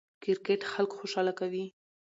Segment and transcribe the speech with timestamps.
[0.23, 1.65] کرکټ خلک خوشحاله کوي.